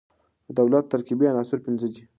[0.47, 2.03] د دولت ترکيبي عناصر پنځه دي.